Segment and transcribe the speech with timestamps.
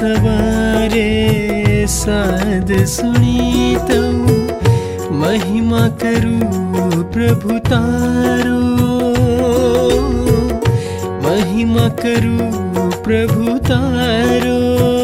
[0.00, 1.10] सवारे
[1.86, 4.02] साधु सुनीतौ।
[5.12, 6.38] महिमा करु
[7.12, 8.48] प्रभु तार।
[11.26, 12.38] महिमा करु
[13.02, 14.99] प्रभु तार।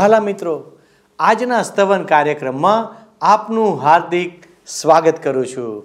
[0.00, 0.78] વહાલા મિત્રો,
[1.18, 5.82] આજના સ્તવન કાર્યક્રમમાં આપનું હાર્દિક સ્વાગત કરું છું.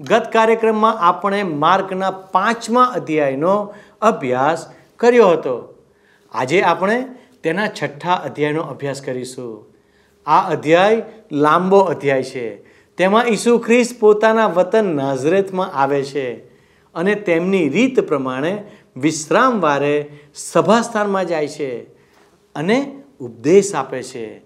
[0.00, 5.84] ગત કાર્યક્રમમાં આપણે માર્કના પાંચમા અધ્યાયનો અભ્યાસ કર્યો હતો.
[6.32, 7.08] આજે આપણે
[7.42, 9.66] તેના છઠ્ઠા અધ્યાયનો અભ્યાસ કરીશું.
[10.26, 11.02] આ અધ્યાય
[11.32, 12.56] લાંબો અધ્યાય છે.
[12.96, 16.34] તેમાં ઈસુ ખ્રિસ્ત પોતાના વતન નાઝરેથમાં આવે છે
[16.94, 18.64] અને તેમની રીત પ્રમાણે
[18.96, 21.78] વિશ્રામવારે સભાસ્થાનમાં જાય છે.
[22.54, 24.38] અને ઉપદેશ આપે છે.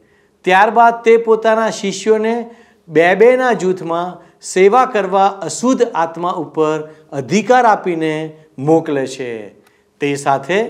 [0.42, 2.50] ત્યારબાદ તે પોતાના શિષ્યોને
[2.88, 9.48] બે બેના જૂથમાં સેવા કરવા અશુદ્ધ આત્મા ઉપર અધિકાર આપીને મોકલે છે.
[10.00, 10.64] તે સાથે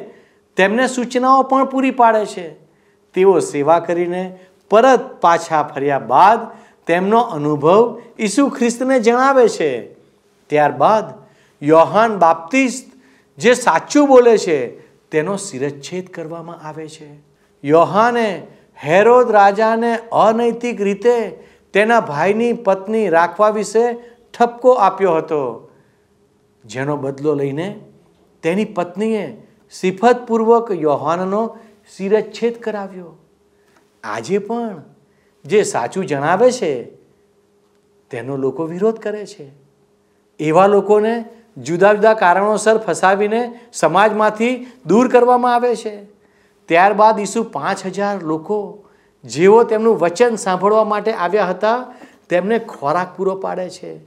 [0.56, 2.48] તેમને સૂચનાઓ પણ પૂરી પાડે છે.
[3.14, 4.38] તેઓ સેવા કરીને
[4.70, 6.38] પરત પાછા ફર્યા બાદ
[6.86, 9.94] તેમનો અનુભવ ઈસુ ખ્રિસ્તને જણાવે છે.
[10.46, 11.04] ત્યારબાદ
[11.62, 12.92] યોહાન બાપ્તિસ્ત
[13.38, 14.80] જે સાચું બોલે છે,
[15.10, 17.31] તેનો શિરચ્છેદ કરવામાં આવે છે.
[17.64, 18.46] યોહાને
[18.84, 21.30] હેરોદ રાજાને અનૈતિક રીતે
[21.72, 23.92] તેના ભાઈની પત્ની રાખવા વિશે
[24.38, 25.70] ઠપકો આપ્યો હતો.
[26.64, 27.80] જેનો બદલો લઈને
[28.42, 31.58] તેની પત્નીએ સિફતપૂર્વક યોહાનનો
[31.96, 33.18] શિરચ્છેદ કરાવ્યો.
[34.04, 34.82] આજે પણ
[35.44, 36.84] જે સાચું જણાવે છે,
[38.10, 39.50] તેનો લોકો વિરોધ કરે છે.
[40.40, 41.24] એવા લોકોને
[41.56, 46.21] જુદા જુદા કારણોસર ફસાવીને સમાજમાંથી દૂર કરવામાં આવે છે.
[46.68, 48.84] ત્યારબાદ ઈસુ પાંચ હજાર લોકો
[49.24, 51.94] જેઓ તેમનું વચન સાંભળવા માટે આવ્યા હતા,
[52.28, 53.98] તેમને ખોરાક પૂરો પાડે છે.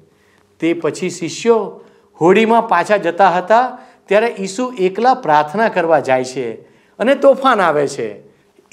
[0.59, 1.81] તે પછી શિષ્યો
[2.21, 6.51] હોડીમાં પાછા જતા હતા, ત્યારે ઈસુ એકલા પ્રાર્થના કરવા જાય છે
[6.99, 8.23] અને તોફાન આવે છે.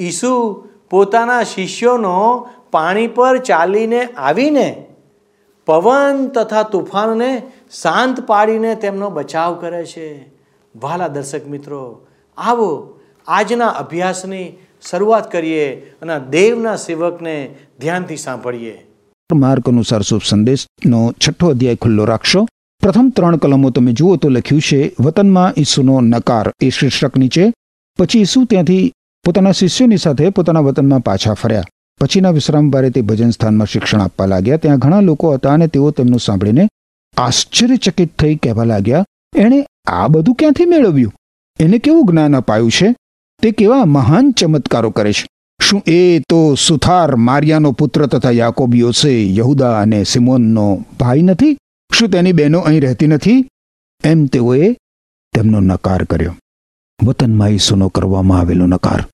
[0.00, 4.86] ઈસુ પોતાના શિષ્યોનો પાણી પર ચાલીને આવીને
[5.66, 7.42] પવન તથા તુફાનને
[7.82, 10.32] શાંત પાડીને તેમનો બચાવ કરે છે.
[10.74, 12.06] ભાલા દર્શક મિત્રો,
[12.38, 14.46] આવો આજના અભ્યાસની
[14.90, 15.66] શરૂઆત કરીએ
[16.02, 17.34] અને દેવના સેવકને
[17.80, 18.74] ધ્યાનથી સાંભળીએ.
[19.30, 22.40] માર્ગ અનુસાર શુભ સંદેશનો છઠ્ઠો અધ્યાય ખુલ્લો રાખશો.
[22.82, 27.44] પ્રથમ ત્રણ કલમો તમે જુઓ તો લખ્યું છે, વતનમાં ઈસુનો નકાર એ શીર્ષક નીચે.
[27.98, 28.92] પછી ઈસુ ત્યાંથી
[29.24, 31.68] પોતાના શિષ્યોની સાથે પોતાના વતનમાં પાછા ફર્યા.
[32.00, 34.56] પછીના વિશ્રામ બારે તે ભજન સ્થાનમાં શિક્ષણ આપવા લાગ્યા.
[34.56, 36.66] ત્યાં ઘણા લોકો હતા અને તેઓ તેમનું સાંભળીને
[37.16, 39.04] આશ્ચર્યચકિત થઈ કહેવા લાગ્યા,
[39.36, 41.14] એણે આ બધું ક્યાંથી મેળવ્યું?
[41.60, 42.94] એને કેવું જ્ઞાન અપાયું છે?
[43.42, 45.26] તે કેવા મહાન ચમત્કારો કરે છે.
[45.62, 51.56] શું એ તો સુથાર મારિયાનો પુત્ર તથા યાકોબ યોસે યહુદા અને સિમોનનો ભાઈ નથી?
[51.98, 53.48] શું તેની બહેનો અહીં રહેતી નથી?
[54.04, 54.72] એમ તેઓએ
[55.34, 56.36] તેમનો નકાર કર્યો.
[57.04, 59.04] વતનમાં ઈસુનો કરવામાં આવેલો નકાર.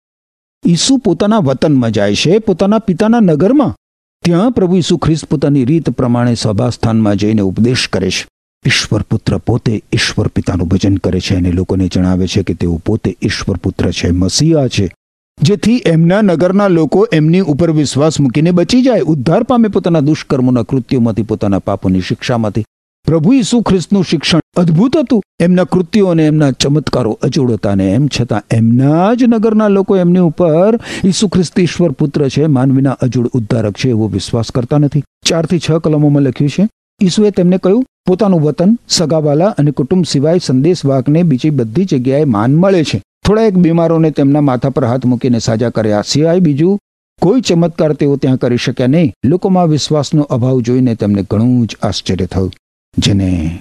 [0.67, 3.77] ઈસુ પોતાના વતનમાં જાય છે, પોતાના પિતાના નગરમાં.
[4.25, 8.29] ત્યાં પ્રભુ ઈસુ ખ્રિસ્ત પોતાની રીત પ્રમાણે સભાસ્થાનમાં જઈને ઉપદેશ કરે છે.
[8.67, 13.17] ઈશ્વર પુત્ર પોતે ઈશ્વર પિતાનું ભજન કરે છે અને લોકોને જણાવે છે કે તેઓ પોતે
[13.23, 14.95] ઈશ્વર પુત્ર છે, મસીહા છે.
[15.43, 21.23] જેથી એમના નગરના લોકો એમની ઉપર વિશ્વાસ મૂકીને બચી જાય, ઉદ્ધાર પામે પોતાના દુષ્કર્મોના કૃત્યોમાંથી,
[21.23, 22.65] પોતાના પાપોની શિક્ષામાંથી.
[23.07, 25.23] પ્રભુ ઈસુ ખ્રિસ્તનું શિક્ષણ અદ્ભુત હતું.
[25.41, 30.19] એમના કૃત્યો અને એમના ચમત્કારો અજોડ હતા અને એમ છતાં એમના જ નગરના લોકો એમની
[30.19, 35.03] ઉપર ઈસુ ખ્રિસ્ત ઈશ્વર પુત્ર છે, માનવીના અજોડ ઉદ્ધારક છે એવો વિશ્વાસ કરતા નથી.
[35.27, 36.69] ચારથી છ કલમોમાં લખ્યું છે
[37.01, 42.85] ઈસુએ તેમને કહ્યું, પોતાનું વતન, સગાવાલા અને કુટુંબ સિવાય સંદેશવાહકને બીજી બધી જગ્યાએ માન મળે
[42.85, 43.03] છે.
[43.27, 46.03] થોડા એક બીમારોને તેમના માથા પર હાથ મૂકીને સાજા કર્યા.
[46.03, 46.79] સિવાય બીજું,
[47.23, 49.13] કોઈ ચમત્કાર તેઓ ત્યાં કરી શક્યા નહીં.
[49.25, 52.53] લોકોમાં વિશ્વાસનો અભાવ જોઈને તેમને ઘણું જ આશ્ચર્ય થયું,
[52.99, 53.59] જેને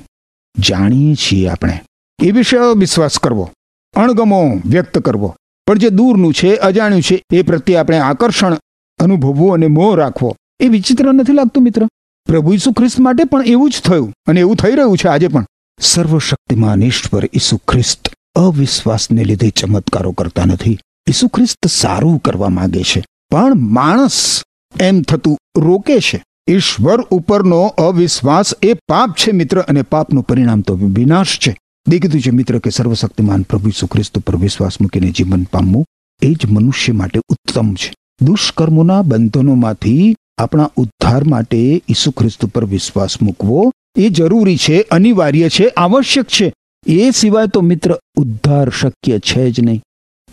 [0.56, 1.82] જાણીએ છીએ આપણે.
[2.24, 3.50] એ વિશે વિશ્વાસ કરવો,
[3.96, 5.36] અણગમો વ્યક્ત કરવો.
[5.68, 8.58] પણ જે દૂરનું છે, અજાણ્યું છે, એ પ્રત્યે આપણે આકર્ષણ
[9.00, 10.36] અનુભવવું અને મોહ રાખવો.
[10.60, 11.88] એ વિચિત્ર નથી લાગતું, મિત્ર?
[12.28, 15.46] પ્રભુ ઈસુ ખ્રિસ્ત માટે પણ એવું જ થયું અને એવું થઈ રહ્યું છે આજે પણ.
[15.80, 20.78] સર્વશક્તિમાન ઈશ્વર ઈસુ ખ્રિસ્ત અવિશ્વાસને લીધે ચમત્કારો કરતા નથી.
[21.08, 24.42] ઈસુ ખ્રિસ્ત સારું કરવા માંગે છે, પણ માણસ
[24.80, 26.24] એમ થતું રોકે છે.
[26.48, 31.58] ઈશ્વર ઉપરનો અવિશ્વાસ એ પાપ છે મિત્ર અને પાપનું પરિણામ તો વિનાશ છે.
[31.88, 35.86] દેખીતું છે મિત્ર કે સર્વશક્તિમાન પ્રભુ ઈસુ ખ્રિસ્ત ઉપર વિશ્વાસ મૂકીને જીવન પામવું
[36.22, 37.94] એ જ મનુષ્ય માટે ઉત્તમ છે.
[38.22, 45.68] દુષ્કર્મોના બંધનોમાંથી આપણા ઉદ્ધાર માટે ઈસુ ખ્રિસ્ત ઉપર વિશ્વાસ મૂકવો એ જરૂરી છે, અનિવાર્ય છે,
[45.68, 46.54] આવશ્યક છે.
[46.86, 49.82] એ સિવાય તો મિત્ર, ઉદ્ધાર શક્ય છે જ નહીં.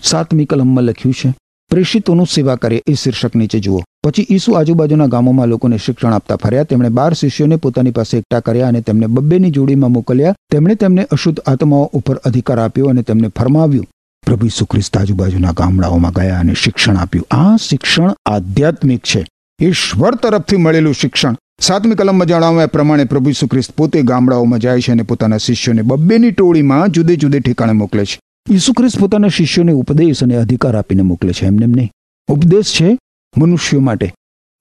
[0.03, 1.35] સાતમી કલમમાં લખ્યું છે,
[1.71, 3.81] પ્રેષિતોનું સેવા કરે એ શીર્ષક નીચે જુઓ.
[4.05, 6.63] પછી ઈસુ આજુબાજુના ગામોમાં લોકોને શિક્ષણ આપતા ફર્યા.
[6.63, 10.35] તેમણે બાર શિષ્યોને પોતાની પાસે એકઠા કર્યા અને તેમને બબ્બેની જોડીમાં મોકલ્યા.
[10.51, 13.87] તેમણે તેમને અશુદ્ધ આત્માઓ ઉપર અધિકાર આપ્યો અને તેમને ફરમાવ્યું,
[14.27, 17.27] પ્રભુ ખ્રિસ્ત આજુબાજુના ગામડાઓમાં ગયા અને શિક્ષણ આપ્યું.
[17.31, 19.27] આ શિક્ષણ આધ્યાત્મિક છે.
[19.61, 21.37] ઈશ્વર તરફથી મળેલું શિક્ષણ.
[21.61, 26.31] સાતમી કલમમાં જણાવ્યા પ્રમાણે પ્રભુ ઈસુ ખ્રિસ્ત પોતે ગામડાઓમાં જાય છે અને પોતાના શિષ્યોને બબ્બેની
[26.31, 28.21] ટોળીમાં જુદે જુદે ઠેકાણે મોકલે છે.
[28.51, 31.47] ઈસુ ખ્રિસ્ત પોતાના શિષ્યોને ઉપદેશ અને અધિકાર આપીને મોકલે છે.
[31.47, 31.93] એમને એમ નહીં
[32.29, 32.99] ઉપદેશ છે
[33.39, 34.15] મનુષ્યો માટે.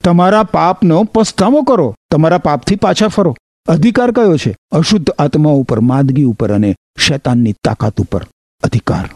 [0.04, 1.96] તમારા પાપનો પસ્તાવો કરો.
[2.12, 3.36] તમારા પાપથી પાછા ફરો.
[3.68, 4.56] અધિકાર કયો છે?
[4.72, 8.26] અશુદ્ધ આત્મા ઉપર, માદગી ઉપર અને શૈતાનની તાકાત ઉપર.
[8.64, 9.10] અધિકાર.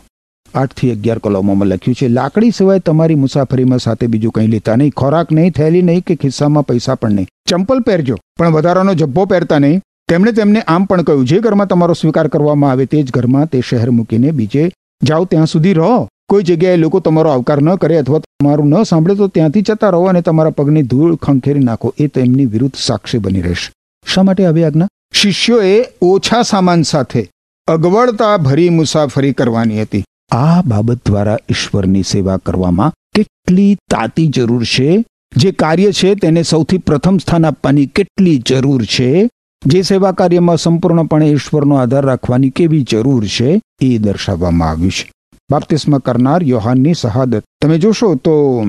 [0.55, 4.91] આઠથી અગિયાર કલમોમાં લખ્યું છે, લાકડી સિવાય તમારી મુસાફરીમાં સાથે બીજું કંઈ લેતા નહીં.
[4.91, 7.27] ખોરાક નહીં, થેલી નહીં કે ખિસ્સામાં પૈસા પણ નહીં.
[7.47, 9.81] ચંપલ પહેરજો, પણ વધારાનો જબ્બો પહેરતા નહીં.
[10.07, 13.61] તેમણે તેમને આમ પણ કહ્યું, જે ઘરમાં તમારો સ્વીકાર કરવામાં આવે તે જ ઘરમાં તે
[13.69, 14.71] શહેર મૂકીને બીજે
[15.03, 16.07] જાઓ, ત્યાં સુધી રહો.
[16.29, 20.03] કોઈ જગ્યાએ લોકો તમારો આવકાર ન કરે અથવા તમારું ન સાંભળે તો ત્યાંથી જતા રહો
[20.03, 21.93] અને તમારા પગની ધૂળ ખંખેરી નાખો.
[21.97, 23.71] એ તેમની વિરુદ્ધ સાક્ષી બની રહેશે.
[24.05, 24.87] શા માટે આવી આજ્ઞા?
[25.13, 27.29] શિષ્યોએ ઓછા સામાન સાથે
[27.67, 30.03] અગવડતા ભરી મુસાફરી કરવાની હતી.
[30.31, 35.05] આ બાબત દ્વારા ઈશ્વરની સેવા કરવામાં કેટલી તાતી જરૂર છે?
[35.35, 39.29] જે કાર્ય છે તેને સૌથી પ્રથમ સ્થાન આપવાની કેટલી જરૂર છે?
[39.65, 45.11] જે સેવા કાર્યમાં સંપૂર્ણપણે ઈશ્વરનો આધાર રાખવાની કેવી જરૂર છે એ દર્શાવવામાં આવ્યું છે.
[45.51, 47.43] બાપ્તિસ્મા કરનાર યોહાનની શહાદત.
[47.61, 48.65] તમે જોશો તો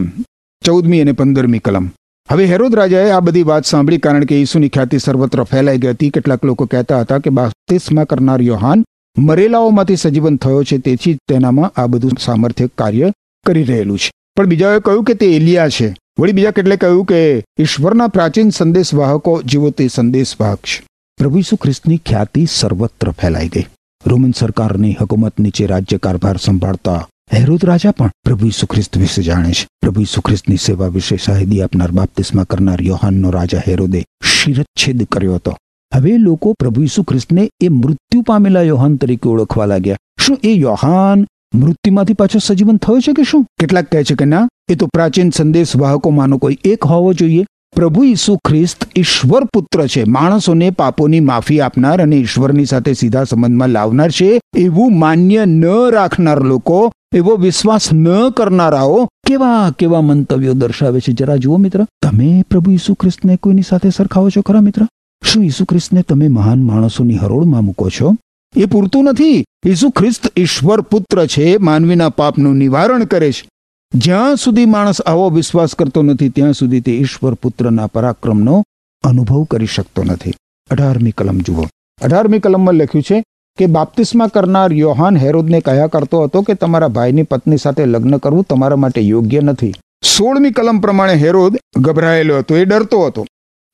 [0.64, 1.90] ચૌદમી અને પંદરમી કલમ.
[2.31, 6.11] હવે હેરોદ રાજાએ આ બધી વાત સાંભળી કારણ કે ઈસુની ખ્યાતિ સર્વત્ર ફેલાઈ ગઈ હતી.
[6.11, 8.84] કેટલાક લોકો કહેતા હતા કે બાપ્તિસ્મા કરનાર યોહાન
[9.16, 13.12] મરેલાઓમાંથી સજીવન થયો છે, તેથી તેનામાં આ બધું સામર્થ્ય કાર્ય
[13.46, 14.10] કરી રહેલું છે.
[14.37, 15.94] પણ બીજાઓએ કહ્યું કે તે એલિયા છે.
[16.19, 20.87] વળી બીજા કેટલે કહ્યું કે ઈશ્વરના પ્રાચીન સંદેશવાહકો જેવો તે સંદેશવાહક છે.
[21.19, 23.66] પ્રભુ ઈસુ ખ્રિસ્તની ખ્યાતિ સર્વત્ર ફેલાઈ ગઈ.
[24.06, 29.52] રોમન સરકારની હકુમત નીચે રાજ્ય કારભાર સંભાળતા હેરોદ રાજા પણ પ્રભુ ઈસુ ખ્રિસ્ત વિશે જાણે
[29.52, 29.66] છે.
[29.81, 35.56] પ્રભુ ઈસુ ખ્રિસ્તની સેવા વિશે શાહિદી આપનાર બાપ્તિસ્મા કરનાર યોહાનનો રાજા હેરોદે શિરચ્છેદ કર્યો હતો.
[35.94, 39.96] હવે લોકો પ્રભુ ઈસુ ખ્રિસ્તને એ મૃત્યુ પામેલા યોહાન તરીકે ઓળખવા લાગ્યા.
[40.20, 43.46] શું એ યોહાન મૃત્યુમાંથી પાછો સજીવન થયો છે કે શું?
[43.61, 47.44] કેટલાક કહે છે કે ના, એ તો પ્રાચીન સંદેશવાહકોમાંનો કોઈ એક હોવો જોઈએ.
[47.76, 50.05] પ્રભુ ઈસુ ખ્રિસ્ત ઈશ્વર પુત્ર છે.
[50.05, 54.40] માણસોને પાપોની માફી આપનાર અને ઈશ્વરની સાથે સીધા સંબંધમાં લાવનાર છે.
[54.56, 61.12] એવું માન્ય ન રાખનાર લોકો, એવો વિશ્વાસ ન કરનારાઓ કેવા કેવા મંતવ્યો દર્શાવે છે.
[61.12, 64.87] જરા જુઓ મિત્ર, તમે પ્રભુ ઈસુ ખ્રિસ્તને કોઈની સાથે સરખાવો છો ખરા મિત્ર?
[65.24, 68.16] શું ઈસુ ખ્રિસ્તને તમે મહાન માણસોની હરોળમાં મૂકો છો?
[68.56, 69.44] એ પૂરતું નથી.
[69.66, 73.48] ઈસુ ખ્રિસ્ત ઈશ્વર પુત્ર છે, માનવીના પાપનું નિવારણ કરે છે.
[73.94, 78.64] જ્યાં સુધી માણસ આવો વિશ્વાસ કરતો નથી, ત્યાં સુધી તે ઈશ્વર પુત્રના પરાક્રમનો
[79.04, 80.34] અનુભવ કરી શકતો નથી.
[80.70, 81.64] અઢારમી કલમ જુઓ.
[82.02, 83.24] અઢારમી કલમમાં લખ્યું છે
[83.58, 88.44] કે બાપ્તિસ્મા કરનાર યોહાન હેરોદને કહ્યા કરતો હતો કે તમારા ભાઈની પત્ની સાથે લગ્ન કરવું
[88.44, 89.72] તમારા માટે યોગ્ય નથી?
[90.04, 93.26] સોળમી કલમ પ્રમાણે હેરોદ ગભરાયેલો હતો, એ ડરતો હતો.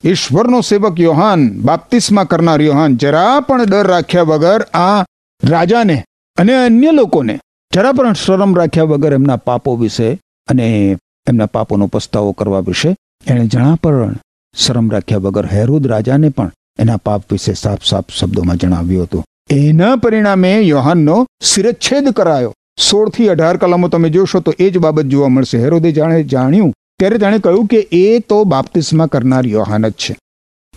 [0.05, 5.05] ઈશ્વરનો સેવક યોહાન બાપ્તિસ્મા કરનાર યોહાન જરા પણ ડર રાખ્યા વગર આ
[5.43, 6.03] રાજાને
[6.37, 7.39] અને અન્ય લોકોને
[7.73, 10.97] જરા પણ શરમ રાખ્યા વગર એમના પાપો વિશે અને
[11.27, 12.95] એમના પાપોનો પસ્તાવો કરવા વિશે
[13.27, 14.15] એણે જણા પણ
[14.55, 19.23] શરમ રાખ્યા વગર હેરોદ રાજાને પણ એના પાપ વિશે સાફ સાફ શબ્દોમાં જણાવ્યું હતું.
[19.49, 22.53] એના પરિણામે યોહાનનો શિરચ્છેદ કરાયો.
[22.91, 25.57] સોળથી અઢાર કલમો તમે જોશો તો એ જ બાબત જોવા મળશે.
[25.57, 30.17] હેરોદે જાણે જાણ્યું ત્યારે તેણે કહ્યું કે એ તો બાપ્તિસ્મા કરનાર યોહાન જ છે.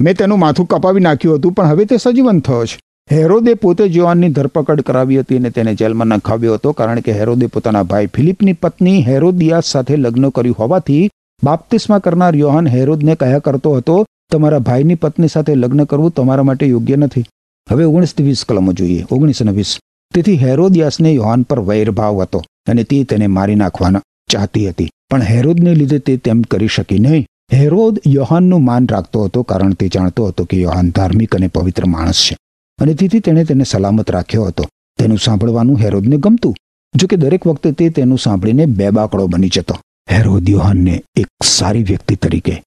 [0.01, 2.79] મેં તેનું માથું કપાવી નાખ્યું હતું, પણ હવે તે સજીવન થયો છે.
[3.11, 3.99] હેરોદે પોતે જ
[4.29, 9.03] ધરપકડ કરાવી હતી અને તેને જેલમાં નખાવ્યો હતો, કારણ કે હેરોદે પોતાના ભાઈ ફિલિપની પત્ની
[9.03, 11.09] હેરોદિયાસ સાથે લગ્ન કર્યું હોવાથી
[11.45, 16.67] બાપ્તિસ્મા કરનાર યોહાન હેરોદને કહ્યા કરતો હતો, તમારા ભાઈની પત્ની સાથે લગ્ન કરવું તમારા માટે
[16.67, 17.25] યોગ્ય નથી.
[17.71, 19.79] હવે ઓગણીસ વીસ કલમો જોઈએ, ઓગણીસ અને વીસ.
[20.15, 24.91] તેથી હેરોદિયાસને યોહાન પર વૈરભાવ હતો અને તે તેને મારી નાખવાના ચાહતી હતી.
[25.11, 27.27] પણ હેરોદને લીધે તે તેમ કરી શકી નહીં.
[27.53, 32.23] હેરોદ યોહાનનું માન રાખતો હતો કારણ તે જાણતો હતો કે યોહાન ધાર્મિક અને પવિત્ર માણસ
[32.23, 32.37] છે.
[32.79, 34.65] અને તેથી તેણે તેને સલામત રાખ્યો હતો.
[34.99, 36.55] તેનું સાંભળવાનું હેરોદને ગમતું.
[36.95, 39.81] જો કે દરેક વખતે તે તેનું સાંભળીને બેબાકડો બની જતો.
[40.11, 42.63] હેરોદ યોહાનને એક સારી વ્યક્તિ તરીકે,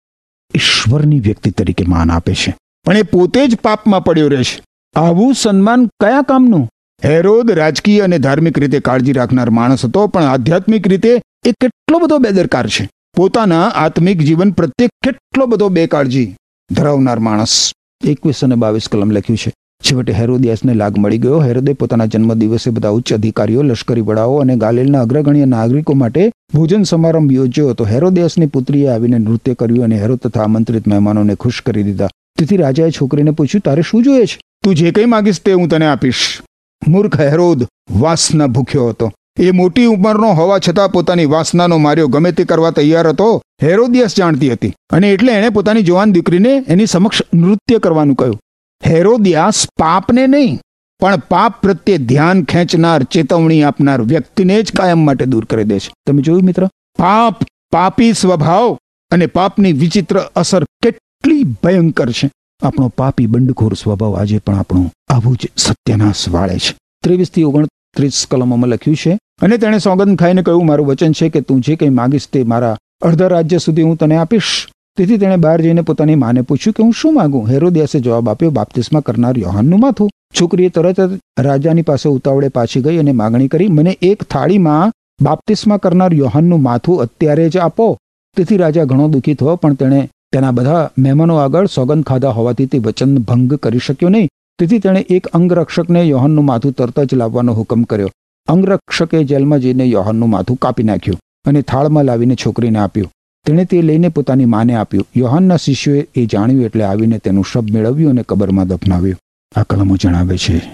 [0.53, 2.57] ઈશ્વરની વ્યક્તિ તરીકે માન આપે છે.
[2.85, 4.61] પણ એ પોતે જ પાપમાં પડ્યો રહેશે
[4.95, 6.69] આવું સન્માન કયા કામનું?
[7.03, 12.17] હેરોદ રાજકીય અને ધાર્મિક રીતે કાળજી રાખનાર માણસ હતો, પણ આધ્યાત્મિક રીતે એ કેટલો બધો
[12.17, 12.89] બેદરકાર છે.
[13.15, 16.35] પોતાના આત્મિક જીવન પ્રત્યે કેટલો બધો બેકાળજી
[16.71, 17.71] ધરાવનાર માણસ.
[18.05, 19.53] એકવીસ અને બાવીસ કલમ લખ્યું છે.
[19.83, 21.41] છેવટે હેરોદિયાસને લાગ મળી ગયો.
[21.41, 27.31] હેરોદે પોતાના જન્મદિવસે બધા ઉચ્ચ અધિકારીઓ, લશ્કરી વડાઓ અને ગાલિલના અગ્રગણ્ય નાગરિકો માટે ભોજન સમારંભ
[27.31, 27.85] યોજ્યો હતો.
[27.85, 32.07] હેરોદિયાસની પુત્રીએ આવીને નૃત્ય કર્યું અને હેરો તથા આમંત્રિત મહેમાનોને ખુશ કરી દીધા.
[32.39, 34.39] તેથી રાજાએ છોકરીને પૂછ્યું, તારે શું જોઈએ છે?
[34.63, 36.41] તું જે કંઈ માગીશ તે હું તને આપીશ.
[36.87, 37.67] મૂર્ખ હેરોદ
[37.99, 39.11] વાસના ભૂખ્યો હતો.
[39.39, 44.51] એ મોટી ઉંમરનો હોવા છતાં પોતાની વાસનાનો માર્યો ગમે તે કરવા તૈયાર હતો, હેરોદિયસ જાણતી
[44.51, 44.73] હતી.
[44.89, 48.39] અને એટલે એણે પોતાની જવાન દીકરીને એની સમક્ષ નૃત્ય કરવાનું કહ્યું.
[48.87, 50.59] હેરોદિયાસ પાપને નહીં,
[50.99, 55.93] પણ પાપ પ્રત્યે ધ્યાન ખેંચનાર, ચેતવણી આપનાર વ્યક્તિને જ કાયમ માટે દૂર કરી દે છે.
[56.07, 56.67] તમે જોયું મિત્ર?
[56.97, 58.77] પાપ પાપી સ્વભાવ
[59.11, 62.31] અને પાપની વિચિત્ર અસર કેટલી ભયંકર છે.
[62.61, 66.75] આપણો પાપી બંડખોર સ્વભાવ આજે પણ આપણો આવું જ સત્યનાશ વાળે છે.
[67.03, 67.43] ત્રેવીસથી
[67.91, 69.19] ઓગણત્રીસ કલમોમાં લખ્યું છે.
[69.41, 72.77] અને તેણે સોગંદ ખાઈને કહ્યું, મારું વચન છે કે તું જે કંઈ માગીશ તે મારા
[73.01, 74.67] અડધા રાજ્ય સુધી હું તને આપીશ.
[74.97, 77.47] તેથી તેણે બહાર જઈને પોતાની માને પૂછ્યું કે, હું શું માંગુ?
[77.49, 80.09] હેરોદિયાસે જવાબ આપ્યો, બાપ્તિસ્મા કરનાર યોહાનનું માથું.
[80.41, 85.77] છોકરીએ તરત જ રાજાની પાસે ઉતાવળે પાછી ગઈ અને માગણી કરી, મને એક થાળીમાં બાપ્તિસ્મા
[85.77, 87.97] કરનાર યોહાનનું માથું અત્યારે જ આપો.
[88.37, 92.77] તેથી રાજા ઘણો દુઃખી થયો, પણ તેણે તેના બધા મહેમાનો આગળ સોગંદ ખાધા હોવાથી તે
[92.77, 94.29] વચન ભંગ કરી શક્યો નહીં.
[94.61, 98.09] તેથી તેણે એક અંગરક્ષકને યોહનનું માથું તરત જ લાવવાનો હુકમ કર્યો.
[98.47, 103.11] અંગરક્ષકે જેલમાં જઈને યોહનનું માથું કાપી નાખ્યું અને થાળમાં લાવીને છોકરીને આપ્યું.
[103.45, 105.05] તેણે તે લઈને પોતાની માને આપ્યું.
[105.15, 109.17] યોહાનના શિષ્યોએ એ જાણ્યું એટલે આવીને તેનું શબ મેળવ્યું અને કબરમાં દફનાવ્યું.
[109.55, 110.71] આ કલમો જણાવે છે.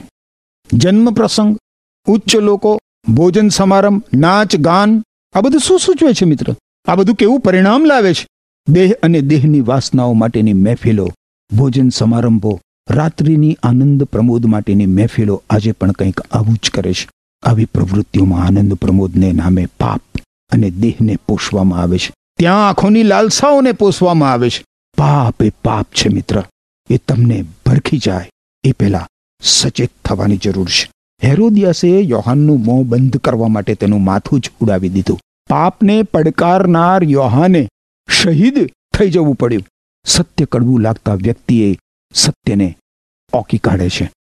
[0.74, 1.58] જન્મ પ્રસંગ,
[2.08, 2.80] ઉચ્ચ લોકો,
[3.10, 5.04] ભોજન સમારંભ, નાચ, ગાન,
[5.34, 6.56] આ બધું શું સૂચવે છે મિત્ર?
[6.88, 8.28] આ બધું કેવું પરિણામ લાવે છે?
[8.70, 11.10] દેહ અને દેહની વાસનાઓ માટેની મહેફિલો,
[11.58, 17.10] ભોજન સમારંભો રાત્રિની આનંદ પ્રમોદ માટેની મહેફિલો આજે પણ કંઈક આવું જ કરે છે.
[17.44, 20.02] આવી પ્રવૃત્તિઓમાં આનંદ પ્રમોદને નામે પાપ
[20.52, 22.14] અને દેહને પોષવામાં આવે છે.
[22.38, 24.66] ત્યાં આંખોની લાલસાઓને પોષવામાં આવે છે.
[24.98, 26.44] પાપ એ પાપ છે મિત્ર.
[26.90, 28.30] એ તમને ભરખી જાય.
[28.64, 29.08] એ પહેલા
[29.42, 30.92] સચેત થવાની જરૂર છે.
[31.24, 35.20] હેરોદિયાસે યોહાનનું મોં બંધ કરવા માટે તેનું માથું જ ઉડાવી દીધું.
[35.50, 37.68] પાપને પડકારનાર યોહાને
[38.10, 38.54] શહીદ
[38.98, 39.64] થઈ જવું પડ્યું.
[40.06, 41.78] સત્ય કડવું લાગતા વ્યક્તિએ
[42.14, 42.78] સત્યને
[43.34, 44.12] ઓકી કાઢે છે.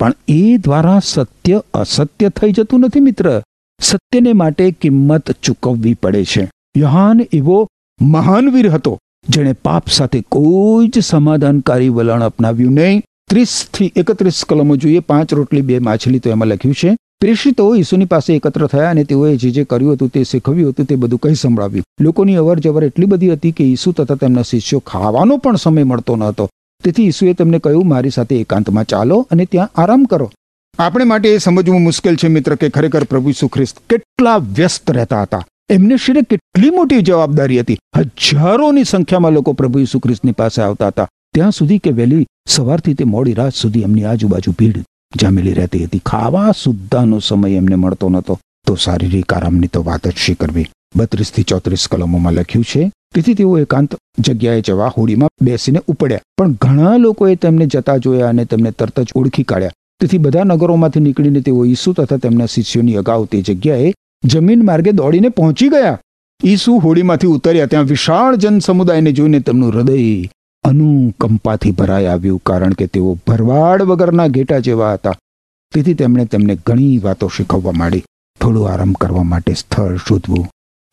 [0.00, 3.42] પણ એ દ્વારા સત્ય અસત્ય થઈ જતું નથી મિત્ર.
[3.80, 6.50] સત્યને માટે કિંમત ચૂકવવી પડે છે.
[6.78, 7.68] યહાન એવો
[8.00, 8.98] મહાન વીર હતો,
[9.28, 13.02] જેણે પાપ સાથે કોઈ જ સમાધાનકારી વલણ અપનાવ્યું નહીં.
[13.30, 16.96] ત્રીસથી એકત્રીસ કલમો જોઈએ, પાંચ રોટલી, બે માછલી તો એમાં લખ્યું છે.
[17.20, 20.96] પ્રેષિતો ઈસુની પાસે એકત્ર થયા અને તેઓએ જે જે કર્યું હતું તે શીખવ્યું હતું, તે
[20.96, 21.84] બધું કંઈ સંભળાવ્યું.
[22.00, 26.16] લોકોની અવર જવર એટલી બધી હતી કે ઈસુ તથા તેમના શિષ્યો ખાવાનો પણ સમય મળતો
[26.16, 26.50] ન હતો.
[26.84, 30.32] તેથી ઈસુએ તેમને કહ્યું, મારી સાથે એકાંતમાં ચાલો અને ત્યાં આરામ કરો.
[30.78, 35.22] આપણે માટે એ સમજવું મુશ્કેલ છે, મિત્ર, કે ખરેખર પ્રભુ ઈસુ ખ્રિસ્ત કેટલા વ્યસ્ત રહેતા
[35.22, 35.46] હતા.
[35.70, 37.78] એમને શિરે કેટલી મોટી જવાબદારી હતી.
[37.96, 41.08] હજારોની સંખ્યામાં લોકો પ્રભુ ઈસુ ખ્રિસ્તની પાસે આવતા હતા.
[41.34, 44.84] ત્યાં સુધી કે વહેલી સવારથી તે મોડી રાત સુધી એમની આજુબાજુ ભીડ
[45.20, 46.02] જામેલી રહેતી હતી.
[46.06, 48.40] ખાવા સુદ્ધાનો સમય એમને મળતો નહોતો.
[48.66, 50.66] તો શારીરિક આરામની તો વાત જ શી કરવી?
[50.96, 56.20] બત્રીસથી ચોત્રીસ કલમોમાં લખ્યું છે તેથી તેઓ એકાંત જગ્યાએ જવા હોડીમાં બેસીને ઉપડ્યા.
[56.36, 59.70] પણ ઘણા લોકોએ તેમને જતા જોયા અને તેમને તરત જ ઓળખી કાઢ્યા.
[60.00, 63.94] તેથી બધા નગરોમાંથી નીકળીને તેઓ ઈસુ તથા તેમના શિષ્યોની અગાઉ તે જગ્યાએ
[64.24, 65.98] જમીન માર્ગે દોડીને પહોંચી ગયા.
[66.44, 67.66] ઈસુ હોડીમાંથી ઉતર્યા.
[67.66, 70.24] ત્યાં વિશાળ જન સમુદાયને જોઈને તેમનું હૃદય
[70.64, 75.12] અનુકંપાથી ભરાઈ આવ્યું કારણ કે તેઓ ભરવાડ વગરના ઘેટા જેવા હતા.
[75.74, 78.04] તેથી તેમણે તેમને ઘણી વાતો શીખવવા માંડી.
[78.40, 80.48] થોડું આરામ કરવા માટે સ્થળ શોધવું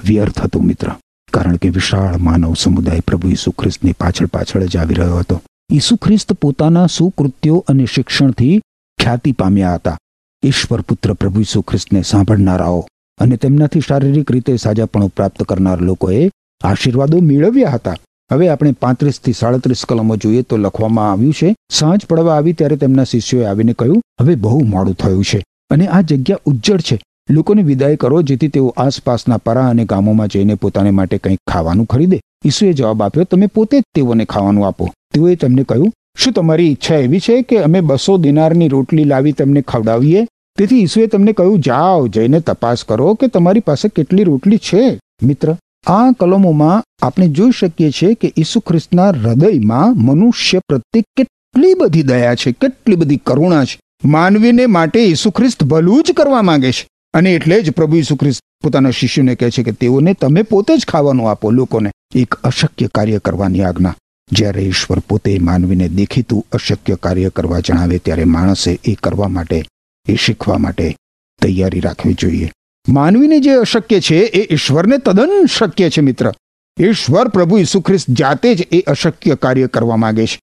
[0.05, 0.87] વ્યર્થ હતું, મિત્ર.
[1.33, 5.41] કારણ કે વિશાળ માનવ સમુદાય પ્રભુ ઈસુ ખ્રિસ્તની પાછળ પાછળ જ આવી રહ્યો હતો.
[5.73, 8.61] ઈસુ ખ્રિસ્ત પોતાના સુકૃત્યો અને શિક્ષણથી
[8.99, 9.97] ખ્યાતિ પામ્યા હતા.
[10.43, 12.79] ઈશ્વર પુત્ર પ્રભુ ઈસુ ખ્રિસ્તને સાંભળનારાઓ
[13.19, 16.29] અને તેમનાથી શારીરિક રીતે સાજાપણું પ્રાપ્ત કરનાર લોકોએ
[16.61, 17.95] આશીર્વાદો મેળવ્યા હતા.
[18.31, 23.03] હવે આપણે પાંત્રીસથી સાડત્રીસ કલમો જોઈએ તો લખવામાં આવ્યું છે, સાંજ પડવા આવી ત્યારે તેમના
[23.03, 26.99] શિષ્યોએ આવીને કહ્યું, હવે બહુ મોડું થયું છે અને આ જગ્યા ઉજ્જડ છે.
[27.29, 32.21] લોકોને વિદાય કરો જેથી તેઓ આસપાસના પરા અને ગામોમાં જઈને પોતાને માટે કંઈક ખાવાનું ખરીદે.
[32.45, 34.91] ઈસુએ જવાબ આપ્યો, તમે પોતે જ તેઓને ખાવાનું આપો.
[35.13, 39.61] તેઓએ તેમને કહ્યું, શું તમારી ઈચ્છા એવી છે કે અમે બસો દિનારની રોટલી લાવી તેમને
[39.61, 40.27] ખવડાવીએ?
[40.57, 44.99] તેથી ઈસુએ તમને કહ્યું, જાઓ જઈને તપાસ કરો કે તમારી પાસે કેટલી રોટલી છે.
[45.23, 45.55] મિત્ર,
[45.87, 52.35] આ કલમોમાં આપણે જોઈ શકીએ છીએ કે ઈસુ ખ્રિસ્તના હૃદયમાં મનુષ્ય પ્રત્યે કેટલી બધી દયા
[52.35, 53.79] છે, કેટલી બધી કરુણા છે.
[54.05, 56.87] માનવીને માટે ઈસુ ખ્રિસ્ત ભલું જ કરવા માંગે છે.
[57.13, 60.85] અને એટલે જ પ્રભુ ઈસુ ખ્રિસ્ત પોતાના શિષ્યોને કહે છે કે તેઓને તમે પોતે જ
[60.85, 63.95] ખાવાનું આપો, લોકોને એક અશક્ય કાર્ય કરવાની આજ્ઞા.
[64.31, 69.65] જ્યારે ઈશ્વર પોતે માનવીને દેખીતું અશક્ય કાર્ય કરવા જણાવે, ત્યારે માણસે એ કરવા માટે,
[70.07, 70.95] એ શીખવા માટે
[71.41, 72.51] તૈયારી રાખવી જોઈએ.
[72.89, 76.31] માનવીને જે અશક્ય છે, એ ઈશ્વરને તદ્દન શક્ય છે, મિત્ર.
[76.79, 80.39] ઈશ્વર પ્રભુ ઈસુ ખ્રિસ્ત જાતે જ એ અશક્ય કાર્ય કરવા માંગે છે.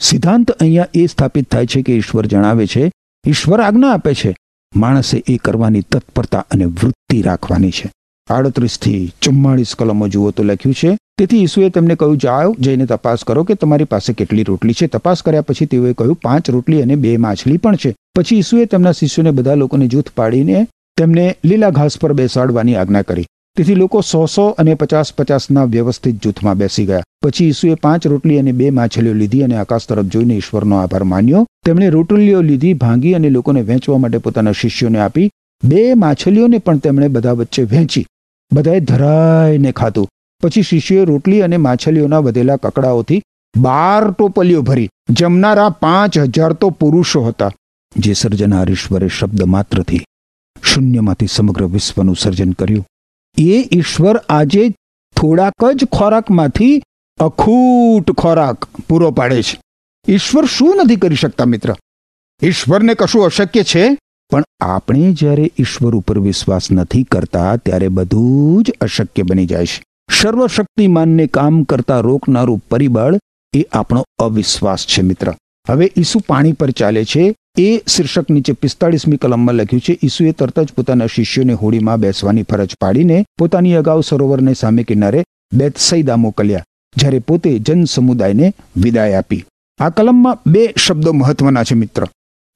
[0.00, 2.92] સિદ્ધાંત અહીંયા એ સ્થાપિત થાય છે કે ઈશ્વર જણાવે છે,
[3.26, 4.36] ઈશ્વર આજ્ઞા આપે છે.
[4.76, 7.92] માણસે એ કરવાની તત્પરતા અને વૃત્તિ રાખવાની છે.
[8.30, 13.44] આડત્રીસથી ચુમ્માળીસ કલમો જુઓ તો લખ્યું છે, તેથી ઈસુએ તેમને કહ્યું, જાઓ, જઈને તપાસ કરો
[13.44, 14.86] કે તમારી પાસે કેટલી રોટલી છે.
[14.86, 17.94] તપાસ કર્યા પછી તેઓએ કહ્યું, પાંચ રોટલી અને બે માછલી પણ છે.
[18.14, 20.66] પછી ઈસુએ તેમના શિષ્યોને બધા લોકોને જૂથ પાડીને
[20.98, 23.26] તેમને લીલા ઘાસ પર બેસાડવાની આજ્ઞા કરી.
[23.56, 27.02] તેથી લોકો સો સો અને પચાસ પચાસના વ્યવસ્થિત જૂથમાં બેસી ગયા.
[27.22, 31.46] પછી ઈસુએ પાંચ રોટલી અને બે માછલીઓ લીધી અને આકાશ તરફ જોઈને ઈશ્વરનો આભાર માન્યો.
[31.64, 35.30] તેમણે રોટલીઓ લીધી, ભાંગી અને લોકોને વહેંચવા માટે પોતાના શિષ્યોને આપી.
[35.64, 38.06] બે માછલીઓને પણ તેમણે બધા વચ્ચે વહેંચી
[38.54, 40.08] બધાએ ધરાઈને ખાધું.
[40.42, 43.20] પછી શિષ્યોએ રોટલી અને માછલીઓના વધેલા કકડાઓથી
[43.58, 44.88] બાર ટોપલીઓ ભરી.
[45.10, 47.50] જમનારા પાંચ હજાર તો પુરુષો હતા.
[47.96, 50.02] જે સર્જનાર ઈશ્વરે શબ્દ માત્રથી
[50.62, 52.84] શૂન્યમાંથી સમગ્ર વિશ્વનું સર્જન કર્યું.
[53.38, 54.70] એ ઈશ્વર આજે
[55.16, 56.82] થોડાક જ ખોરાકમાંથી
[57.20, 59.60] અખૂટ ખોરાક પૂરો પાડે છે.
[60.08, 61.74] ઈશ્વર શું નથી કરી શકતા મિત્ર?
[62.42, 63.98] ઈશ્વરને કશું અશક્ય છે?
[64.30, 69.84] પણ આપણે જ્યારે ઈશ્વર ઉપર વિશ્વાસ નથી કરતા, ત્યારે બધું જ અશક્ય બની જાય છે.
[70.20, 73.18] સર્વશક્તિમાનને કામ કરતા રોકનારું પરિબળ
[73.54, 75.34] એ આપણો અવિશ્વાસ છે મિત્ર.
[75.68, 80.60] હવે ઈસુ પાણી પર ચાલે છે એ શીર્ષક નીચે પિસ્તાળીસમી કલમમાં લખ્યું છે, ઈસુએ તરત
[80.60, 85.20] જ પોતાના શિષ્યોને હોડીમાં બેસવાની ફરજ પાડીને પોતાની અગાઉ સરોવરને સામે કિનારે
[85.52, 86.64] બેતસૈદા મોકલ્યા,
[86.96, 89.44] જ્યારે પોતે જન સમુદાયને વિદાય આપી.
[89.80, 92.08] આ કલમમાં બે શબ્દો મહત્વના છે મિત્ર.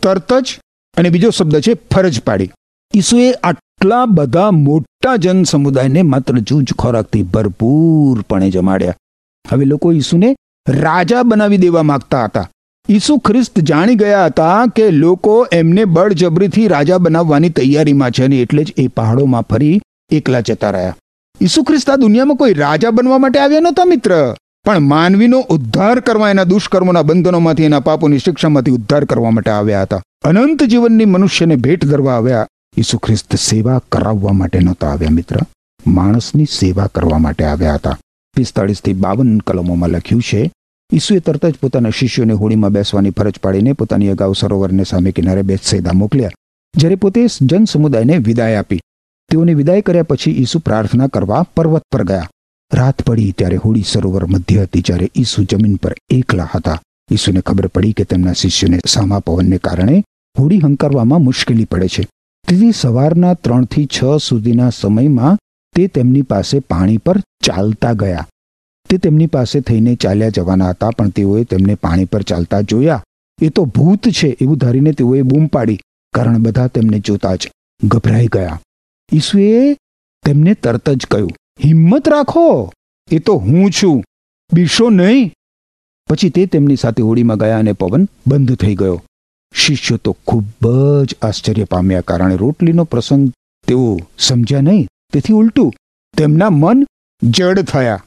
[0.02, 0.58] તરત જ
[0.96, 2.50] અને બીજો શબ્દ છે, ફરજ પાડી.
[2.94, 9.00] ઈસુએ આટલા બધા મોટા જન સમુદાયને માત્ર જૂજ ખોરાકથી ભરપૂરપણે જમાડ્યા.
[9.44, 10.36] હવે લોકો ઈસુને
[10.68, 12.48] રાજા બનાવી દેવા માંગતા હતા.
[12.90, 18.64] ઈસુ ખ્રિસ્ત જાણી ગયા હતા કે લોકો એમને બળજબરીથી રાજા બનાવવાની તૈયારીમાં છે અને એટલે
[18.64, 20.96] જ એ પહાડોમાં ફરી એકલા જતા રહ્યા.
[21.40, 24.34] ઈસુ ખ્રિસ્ત આ દુનિયામાં કોઈ રાજા બનવા માટે આવ્યા નહોતા મિત્ર.
[24.64, 30.02] પણ માનવીનો ઉદ્ધાર કરવા એના દુષ્કર્મોના બંધનોમાંથી, એના પાપોની શિક્ષામાંથી ઉદ્ધાર કરવા માટે આવ્યા હતા.
[30.24, 32.46] અનંત જીવનની મનુષ્યને ભેટ ધરવા આવ્યા.
[32.76, 35.36] ઈસુ ખ્રિસ્ત સેવા કરાવવા માટે નહોતા આવ્યા મિત્ર.
[35.86, 37.98] માણસની સેવા કરવા માટે આવ્યા હતા.
[38.36, 40.52] પિસ્તાળીસથી બાવન કલમોમાં લખ્યું છે
[40.92, 45.92] ઈસુએ તરત જ પોતાના શિષ્યોને હોડીમાં બેસવાની ફરજ પાડીને પોતાની અગાઉ સરોવરને સામે કિનારે બેસેદા
[45.92, 46.36] મોકલ્યા,
[46.74, 48.78] જ્યારે પોતે જન સમુદાયને વિદાય આપી.
[49.30, 52.28] તેઓને વિદાય કર્યા પછી ઈસુ પ્રાર્થના કરવા પર્વત પર ગયા.
[52.72, 56.78] રાત પડી ત્યારે હોડી સરોવર મધ્ય હતી જ્યારે ઈસુ જમીન પર એકલા હતા.
[57.10, 60.00] ઈસુને ખબર પડી કે તેમના શિષ્યોને સામા પવનને કારણે
[60.38, 62.06] હોડી હંકારવામાં મુશ્કેલી પડે છે.
[62.48, 65.38] તેથી સવારના ત્રણથી છ સુધીના સમયમાં
[65.74, 68.26] તે તેમની પાસે પાણી પર ચાલતા ગયા.
[68.88, 73.02] તે તેમની પાસે થઈને ચાલ્યા જવાના હતા, પણ તેઓએ તેમને પાણી પર ચાલતા જોયા.
[73.42, 75.78] એ તો ભૂત છે એવું ધારીને તેઓએ બૂમ પાડી.
[76.14, 77.48] કારણ બધા તેમને જોતા જ
[77.84, 78.60] ગભરાઈ ગયા.
[79.12, 79.74] ઈસુએ
[80.24, 81.30] તેમને તરત જ કહ્યું,
[81.64, 82.72] હિંમત રાખો.
[83.10, 84.02] એ તો હું છું.
[84.54, 85.32] બીશો નહીં.
[86.08, 89.02] પછી તે તેમની સાથે હોડીમાં ગયા અને પવન બંધ થઈ ગયો.
[89.54, 90.68] શિષ્યો તો ખૂબ
[91.04, 93.32] જ આશ્ચર્ય પામ્યા, કારણ રોટલીનો પ્રસંગ
[93.66, 94.86] તેઓ સમજ્યા નહીં.
[95.12, 95.72] તેથી ઉલટું,
[96.16, 96.86] તેમના મન
[97.22, 98.02] જડ થયા.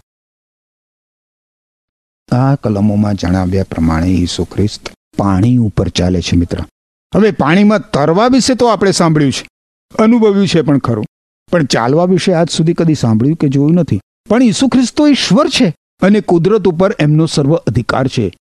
[2.32, 6.58] આ કલમોમાં જણાવ્યા પ્રમાણે ઈસુ ખ્રિસ્ત પાણી ઉપર ચાલે છે મિત્ર.
[7.16, 9.48] હવે પાણીમાં તરવા વિશે તો આપણે સાંભળ્યું છે.
[10.00, 11.06] અનુભવ્યું છે પણ ખરું.
[11.52, 14.00] પણ ચાલવા વિશે આજ સુધી કદી સાંભળ્યું કે જોયું નથી.
[14.30, 18.34] પણ ઈસુ ખ્રિસ્ત ઈશ્વર છે અને કુદરત ઉપર એમનો સર્વ અધિકાર છે.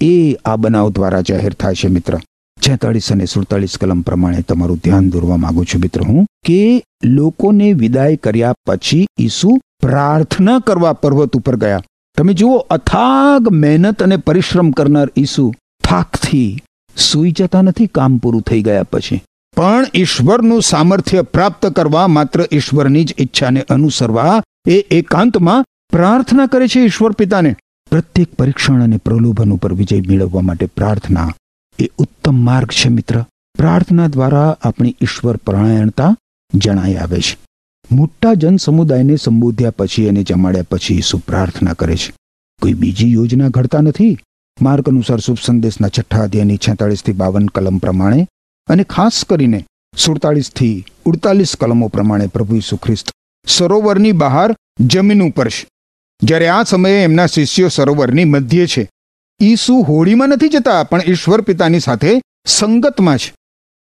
[0.00, 2.18] એ આ બનાવ દ્વારા જાહેર થાય છે મિત્ર.
[2.68, 8.16] છેતાળીસ અને સુડતાલીસ કલમ પ્રમાણે તમારું ધ્યાન દોરવા માંગુ છું મિત્ર હું કે લોકોને વિદાય
[8.16, 11.82] કર્યા પછી ઈસુ પ્રાર્થના કરવા પર્વત ઉપર ગયા.
[12.20, 15.54] તમે જુઓ, અથાગ મહેનત અને પરિશ્રમ કરનાર ઈસુ
[15.84, 16.62] થાકથી
[16.96, 19.22] સૂઈ જતા નથી, કામ પૂરું થઈ ગયા પછી.
[19.56, 26.80] પણ ઈશ્વરનું સામર્થ્ય પ્રાપ્ત કરવા માત્ર ઈશ્વરની જ ઈચ્છાને અનુસરવા એ એકાંતમાં પ્રાર્થના કરે છે
[26.80, 27.56] ઈશ્વર પિતાને.
[27.90, 31.34] પ્રત્યેક પરીક્ષણ અને પ્રલોભન ઉપર વિજય મેળવવા માટે પ્રાર્થના
[31.78, 33.24] એ ઉત્તમ માર્ગ છે મિત્ર.
[33.58, 36.16] પ્રાર્થના દ્વારા આપણી ઈશ્વર પરાયણતા
[36.54, 37.49] જણાઈ આવે છે.
[37.92, 42.12] મોટા જન સમુદાયને સંબોધ્યા પછી અને જમાડ્યા પછી ઈસુ પ્રાર્થના કરે છે.
[42.62, 44.18] કોઈ બીજી યોજના ઘડતા નથી?
[44.62, 48.28] માર્ગ અનુસાર શુભ સંદેશના છઠ્ઠા અધ્યાયની છેતાળીસથી બાવન કલમ પ્રમાણે
[48.68, 53.10] અને ખાસ કરીને સુડતાળીસથી ઉડતાલીસ કલમો પ્રમાણે પ્રભુ ઈસુ ખ્રિસ્ત
[53.46, 55.68] સરોવરની બહાર જમીન ઉપર છે.
[56.22, 58.90] જ્યારે આ સમયે એમના શિષ્યો સરોવરની મધ્ય છે.
[59.42, 63.34] ઈસુ હોડીમાં નથી જતા, પણ ઈશ્વર પિતાની સાથે સંગતમાં છે.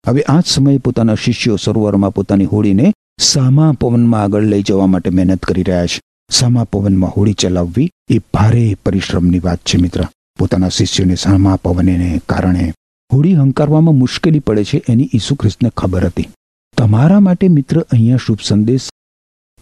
[0.06, 5.10] હવે આ જ સમયે પોતાના શિષ્યો સરોવરમાં પોતાની હોડીને સામા પવનમાં આગળ લઈ જવા માટે
[5.10, 6.00] મહેનત કરી રહ્યા છે.
[6.30, 10.04] સામા પવનમાં હોડી ચલાવવી એ ભારે પરિશ્રમની વાત છે, મિત્ર.
[10.38, 12.72] પોતાના શિષ્યોને સામા પવનને કારણે
[13.12, 16.28] હોડી હંકારવામાં મુશ્કેલી પડે છે એની ઈસુ ખ્રિસ્તને ખબર હતી.
[16.76, 18.88] તમારા માટે, મિત્ર, અહીંયા શુભ સંદેશ.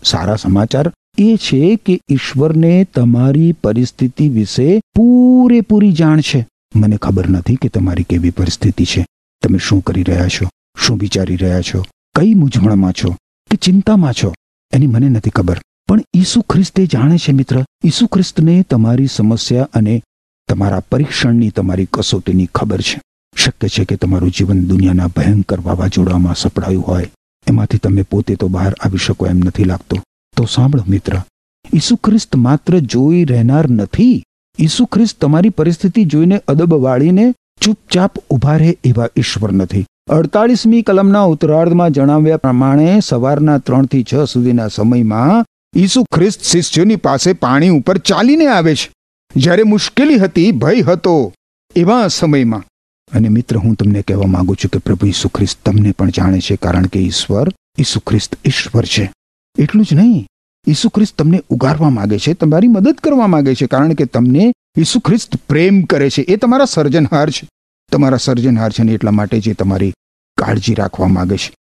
[0.05, 6.47] સારા સમાચાર એ છે કે ઈશ્વરને તમારી પરિસ્થિતિ વિશે પૂરેપૂરી જાણ છે.
[6.77, 9.07] મને ખબર નથી કે તમારી કેવી પરિસ્થિતિ છે.
[9.43, 10.49] તમે શું કરી રહ્યા છો?
[10.87, 11.85] શું વિચારી રહ્યા છો?
[12.15, 13.17] કઈ મૂંઝવણમાં છો?
[13.51, 14.35] કે ચિંતામાં છો?
[14.73, 15.61] એની મને નથી ખબર.
[15.89, 20.03] પણ ઈસુ ખ્રિસ્ત જાણે છે મિત્ર, ઈસુ ખ્રિસ્તને તમારી સમસ્યા અને
[20.49, 23.01] તમારા પરીક્ષણની તમારી કસોટીની ખબર છે.
[23.37, 27.11] શક્ય છે કે તમારું જીવન દુનિયાના ભયંકર વાવાઝોડામાં સપડાયું હોય.
[27.47, 29.97] એમાંથી તમે પોતે તો બહાર આવી શકો એમ નથી લાગતો.
[30.37, 31.21] તો સાંભળો મિત્ર,
[31.75, 34.23] ઈસુ ખ્રિસ્ત માત્ર જોઈ રહેનાર નથી.
[34.59, 39.87] ઈસુ ખ્રિસ્ત તમારી પરિસ્થિતિ જોઈને અદબ વાળીને ચૂપચાપ ઊભા રહે એવા ઈશ્વર નથી.
[40.11, 45.45] અડતાળીસમી કલમના ઉત્તરાર્ધમાં જણાવ્યા પ્રમાણે સવારના ત્રણથી છ સુધીના સમયમાં
[45.77, 48.93] ઈસુ ખ્રિસ્ત શિષ્યોની પાસે પાણી ઉપર ચાલીને આવે છે.
[49.37, 51.33] જ્યારે મુશ્કેલી હતી, ભય હતો
[51.77, 52.63] એવા સમયમાં.
[53.13, 56.57] અને મિત્ર, હું તમને કહેવા માંગુ છું કે પ્રભુ ઈસુ ખ્રિસ્ત તમને પણ જાણે છે
[56.57, 59.13] કારણ કે ઈશ્વર ઈસુ ખ્રિસ્ત ઈશ્વર છે.
[59.59, 60.27] એટલું જ નહીં.
[60.67, 65.01] ઈસુ ખ્રિસ્ત તમને ઉગારવા માંગે છે, તમારી મદદ કરવા માંગે છે કારણ કે તમને ઈસુ
[65.01, 66.23] ખ્રિસ્ત પ્રેમ કરે છે.
[66.23, 67.49] એ તમારા સર્જનહાર છે.
[67.93, 69.93] તમારા સર્જનહાર છે ને એટલા માટે જે તમારી
[70.41, 71.53] કાળજી રાખવા માંગે છે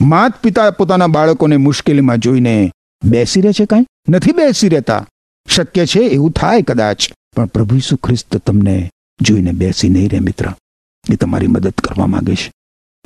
[0.00, 2.56] માત પિતા પોતાના બાળકોને મુશ્કેલીમાં જોઈને
[3.02, 3.86] બેસી રહે છે કાંઈ?
[4.08, 5.06] નથી બેસી રહેતા.
[5.48, 7.08] શક્ય છે એવું થાય કદાચ.
[7.36, 8.76] પણ પ્રભુ ઈસુ ખ્રિસ્ત તમને
[9.20, 10.52] જોઈને બેસી નહીં રહે મિત્ર.
[11.12, 12.52] એ તમારી મદદ કરવા માગે છે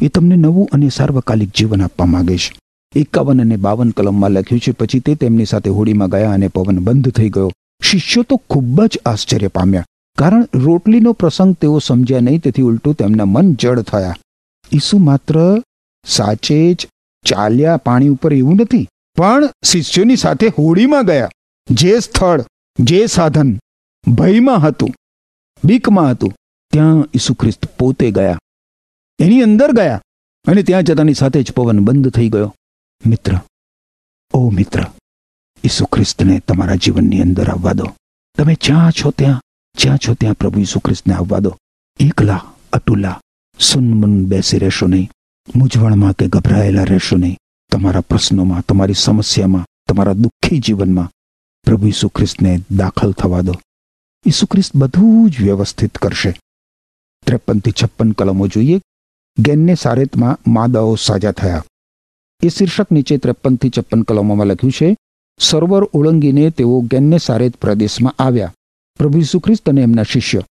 [0.03, 2.53] એ તમને નવું અને સાર્વકાલિક જીવન આપવા માગે છે
[2.97, 7.11] એકાવન અને બાવન કલમમાં લખ્યું છે, પછી તે તેમની સાથે હોડીમાં ગયા અને પવન બંધ
[7.11, 7.51] થઈ ગયો.
[7.83, 9.85] શિષ્યો તો ખૂબ જ આશ્ચર્ય પામ્યા.
[10.19, 14.17] કારણ રોટલીનો પ્રસંગ તેઓ સમજ્યા નહીં, તેથી ઉલટું તેમના મન જડ થયા.
[14.73, 15.37] ઈસુ માત્ર
[16.07, 16.89] સાચે જ
[17.27, 21.31] ચાલ્યા પાણી ઉપર એવું નથી, પણ શિષ્યોની સાથે હોડીમાં ગયા.
[21.71, 22.45] જે સ્થળ,
[22.81, 23.59] જે સાધન
[24.17, 24.95] ભયમાં હતું,
[25.65, 26.33] બીકમાં હતું,
[26.73, 28.39] ત્યાં ઈસુ ખ્રિસ્ત પોતે ગયા.
[29.19, 30.01] એની અંદર ગયા
[30.47, 32.55] અને ત્યાં જતાની સાથે જ પવન બંધ થઈ ગયો.
[33.07, 33.39] મિત્ર,
[34.35, 34.85] ઓ મિત્ર,
[35.65, 37.87] ઈસુ ખ્રિસ્તને તમારા જીવનની અંદર આવવા દો.
[38.39, 39.41] તમે જ્યાં છો ત્યાં,
[39.77, 41.57] જ્યાં છો ત્યાં પ્રભુ ઈસુ ખ્રિસ્તને આવવા દો.
[42.01, 42.41] એકલા
[42.73, 43.21] અતુલા
[43.61, 45.11] સુનમુન બેસી રહેશો નહીં.
[45.57, 47.37] મૂંઝવણમાં કે ગભરાયેલા રહેશો નહીં.
[47.73, 51.11] તમારા પ્રશ્નોમાં, તમારી સમસ્યામાં, તમારા દુઃખી જીવનમાં
[51.65, 53.53] પ્રભુ ઈસુ ખ્રિસ્તને દાખલ થવા દો.
[54.27, 56.41] ઈસુ ખ્રિસ્ત બધું જ વ્યવસ્થિત કરશે.
[57.27, 58.81] ત્રેપનથી છપ્પન કલમો જોઈએ.
[59.39, 61.65] ગેનને સારેતમાં માદાઓ સાજા થયા.
[62.43, 64.97] એ શીર્ષક નીચે ત્રેપનથી છપ્પન કલમોમાં લખ્યું છે,
[65.39, 68.55] સરોવર ઓળંગીને તેઓ ગેનને સારેત પ્રદેશમાં આવ્યા.
[68.99, 70.43] પ્રભુ ઈસુ અને એમના શિષ્ય.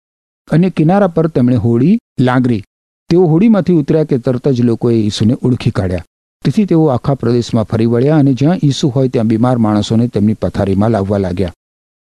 [0.50, 2.64] અને કિનારા પર તેમણે હોળી, લાંગરી
[3.08, 6.04] તેઓ હોડીમાંથી ઉતર્યા કે તરત જ લોકોએ ઈસુને ઓળખી કાઢ્યા.
[6.44, 10.90] તેથી તેઓ આખા પ્રદેશમાં ફરી વળ્યા અને જ્યાં ઈસુ હોય ત્યાં બીમાર માણસોને તેમની પથારીમાં
[10.90, 11.52] લાવવા લાગ્યા.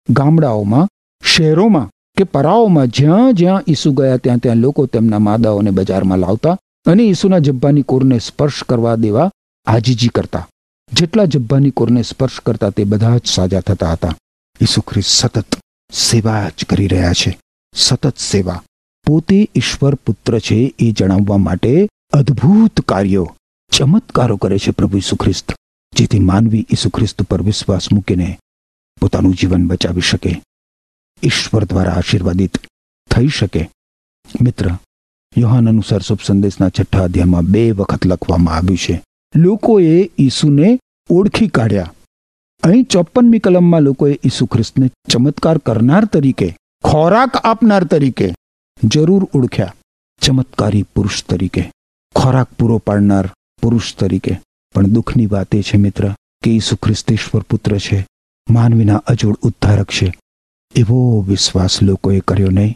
[0.09, 0.87] ગામડાઓમાં,
[1.23, 7.03] શહેરોમાં કે પરાઓમાં જ્યાં જ્યાં ઈસુ ગયા ત્યાં ત્યાં લોકો તેમના માદાઓને બજારમાં લાવતા અને
[7.03, 9.31] ઈસુના જબ્બાની કોરને સ્પર્શ કરવા દેવા
[9.65, 10.47] આજીજી કરતા.
[10.93, 14.15] જેટલા જબ્બાની કોરને સ્પર્શ કરતા તે બધા જ સાજા થતા હતા.
[14.61, 15.55] ઈસુ ખ્રિસ્ત સતત
[15.93, 17.39] સેવા જ કરી રહ્યા છે.
[17.75, 18.61] સતત સેવા.
[19.09, 23.35] પોતે ઈશ્વર પુત્ર છે એ જણાવવા માટે અદ્ભુત કાર્યો
[23.71, 25.53] ચમત્કારો કરે છે પ્રભુ ઈસુ ખ્રિસ્ત
[25.95, 28.39] જેથી માનવી ઈસુ ખ્રિસ્ત પર વિશ્વાસ મૂકીને
[29.01, 30.41] પોતાનું જીવન બચાવી શકે.
[31.23, 32.57] ઈશ્વર દ્વારા આશીર્વાદિત
[33.11, 33.69] થઈ શકે.
[34.41, 34.69] મિત્ર,
[35.37, 39.03] યોહાન અનુસાર શુભ સંદેશના છઠ્ઠા અધ્યાયમાં બે વખત લખવામાં આવ્યું છે.
[39.35, 41.93] લોકોએ ઈસુને ઓળખી કાઢ્યા.
[42.63, 48.35] અહીં ચોપનમી કલમમાં લોકોએ ઈસુ ખ્રિસ્તને ચમત્કાર કરનાર તરીકે, ખોરાક આપનાર તરીકે
[48.83, 49.73] જરૂર ઓળખ્યા
[50.21, 51.71] ચમત્કારી પુરુષ તરીકે.
[52.15, 53.29] ખોરાક પૂરો પાડનાર
[53.61, 54.39] પુરુષ તરીકે.
[54.75, 58.07] પણ દુઃખની વાત એ છે, મિત્ર, કે ઈસુ ખ્રિસ્તેશ્વર પુત્ર છે.
[58.49, 60.13] માનવીના અજોડ ઉદ્ધારક છે.
[60.75, 62.75] એવો વિશ્વાસ લોકોએ કર્યો નહીં.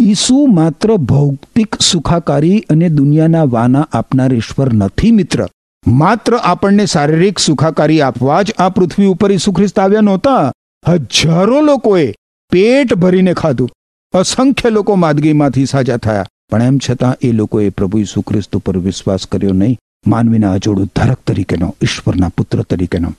[0.00, 5.48] ઈસુ માત્ર ભૌતિક સુખાકારી અને દુનિયાના વાના આપનાર ઈશ્વર નથી, મિત્ર.
[5.86, 10.52] માત્ર આપણને શારીરિક સુખાકારી આપવા જ આ પૃથ્વી ઉપર ઈસુ ખ્રિસ્ત આવ્યા નહોતા.
[10.88, 12.14] હજારો લોકોએ
[12.50, 13.70] પેટ ભરીને ખાધું.
[14.14, 16.26] અસંખ્ય લોકો માદગીમાંથી સાજા થયા.
[16.50, 19.78] પણ એમ છતાં એ લોકોએ પ્રભુ ઈસુ ખ્રિસ્ત ઉપર વિશ્વાસ કર્યો નહીં.
[20.06, 23.14] માનવીના અજોડ ઉદ્ધારક તરીકેનો, ઈશ્વરના પુત્ર તરીકેનો.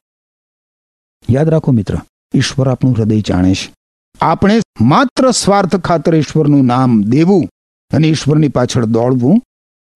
[1.30, 1.98] યાદ રાખો મિત્ર,
[2.34, 3.74] ઈશ્વર આપણું હૃદય જાણે છે.
[4.22, 7.50] આપણે માત્ર સ્વાર્થ ખાતર ઈશ્વરનું નામ દેવું
[7.92, 9.42] અને ઈશ્વરની પાછળ દોડવું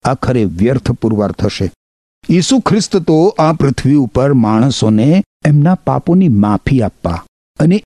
[0.04, 1.70] આખરે વ્યર્થ પુરવાર થશે.
[2.30, 7.24] ઈસુ ખ્રિસ્ત તો આ પૃથ્વી ઉપર માણસોને એમના પાપોની માફી આપવા
[7.58, 7.82] અને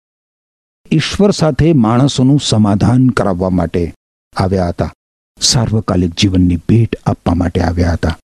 [0.90, 3.94] ઈશ્વર સાથે માણસોનું સમાધાન કરાવવા માટે
[4.36, 4.92] આવ્યા હતા.
[5.40, 8.18] સાર્વકાલિક જીવનની ભેટ આપવા માટે આવ્યા હતા.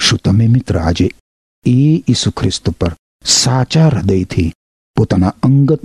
[0.00, 1.10] શું તમે મિત્ર આજે
[1.66, 4.52] એ ઈસુ ખ્રિસ્ત પર સાચા હૃદયથી
[4.96, 5.80] પોતાના અંગત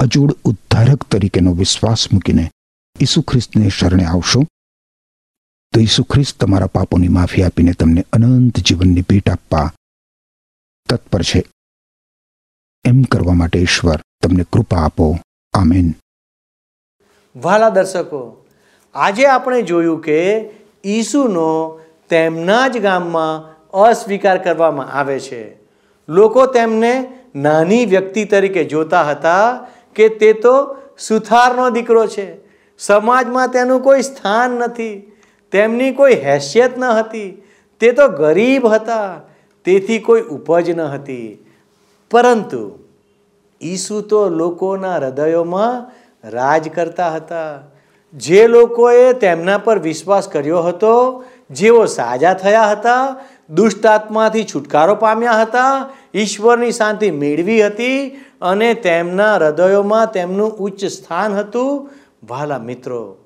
[0.00, 2.50] અજોડ ઉદ્ધારક તરીકેનો વિશ્વાસ મૂકીને
[3.00, 4.42] ઈસુ ખ્રિસ્તને શરણે આવશો?
[5.72, 9.72] તો ઈસુ ખ્રિસ્ત તમારા પાપોની માફી આપીને તમને અનંત જીવનની ભેટ આપવા
[10.88, 11.44] તત્પર છે.
[12.84, 15.18] એમ કરવા માટે ઈશ્વર તમને કૃપા આપો.
[15.54, 15.94] આમેન.
[17.36, 18.46] વાલા દર્શકો,
[18.94, 20.50] આજે આપણે જોયું કે
[20.84, 25.56] ઈસુનો તેમના જ ગામમાં અસ્વીકાર કરવામાં આવે છે.
[26.08, 32.36] લોકો તેમને નાની વ્યક્તિ તરીકે જોતા હતા કે તે તો સુથારનો દીકરો છે.
[32.78, 35.12] સમાજમાં તેનું કોઈ સ્થાન નથી.
[35.52, 37.42] તેમની કોઈ હેસિયત ન હતી.
[37.80, 39.20] તે તો ગરીબ હતા.
[39.64, 41.44] તેથી કોઈ ઉપજ ન હતી.
[42.12, 42.78] પરંતુ
[43.62, 45.90] ઈસુ તો લોકોના હૃદયોમાં
[46.30, 47.60] રાજ કરતા હતા.
[48.14, 53.16] જે લોકોએ તેમના પર વિશ્વાસ કર્યો હતો, જેઓ સાજા થયા હતા,
[53.50, 58.08] દુષ્ટ આત્માથી છુટકારો પામ્યા હતા, ઈશ્વરની શાંતિ મેળવી હતી
[58.42, 61.90] અને તેમના હૃદયોમાં તેમનું ઉચ્ચ સ્થાન હતું.
[62.28, 63.16] વાલા મિત્રો,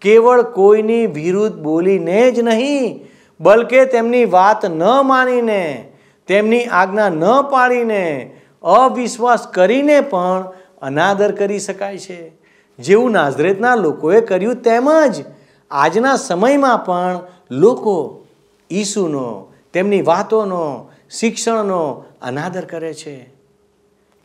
[0.00, 3.08] કેવળ કોઈની વિરુદ્ધ બોલીને જ નહીં,
[3.40, 5.92] બલકે તેમની વાત ન માનીને
[6.26, 12.32] તેમની આજ્ઞા ન પાડીને અવિશ્વાસ કરીને પણ અનાદર કરી શકાય છે.
[12.78, 15.24] જેવું નાઝરેતના લોકોએ કર્યું તેમ જ
[15.70, 18.24] આજના સમયમાં પણ લોકો
[18.70, 23.30] ઈસુનો, તેમની વાતોનો, શિક્ષણનો અનાદર કરે છે.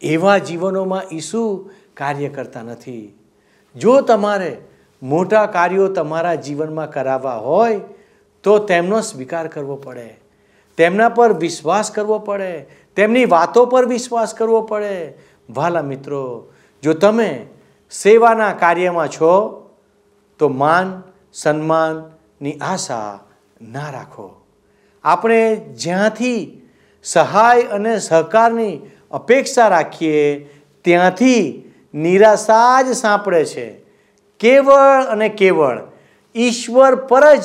[0.01, 3.19] એવા જીવનોમાં ઈસુ કાર્ય કરતા નથી.
[3.75, 4.57] જો તમારે
[5.03, 7.81] મોટા કાર્યો તમારા જીવનમાં કરાવવા હોય,
[8.43, 10.20] તો તેમનો સ્વીકાર કરવો પડે.
[10.77, 12.65] તેમના પર વિશ્વાસ કરવો પડે.
[12.95, 15.13] તેમની વાતો પર વિશ્વાસ કરવો પડે.
[15.49, 16.51] વાલા મિત્રો,
[16.83, 17.45] જો તમે
[17.91, 19.61] સેવાના કાર્યમાં છો,
[20.39, 21.03] તો માન,
[21.33, 23.19] સન્માનની આશા
[23.61, 24.41] ના રાખો.
[25.03, 26.61] આપણે જ્યાંથી
[27.03, 28.79] સહાય અને સહકારની
[29.11, 30.39] અપેક્ષા રાખીએ,
[30.81, 33.81] ત્યાંથી નિરાશા જ સાંપડે છે.
[34.39, 35.79] કેવળ અને કેવળ
[36.35, 37.43] ઈશ્વર પર જ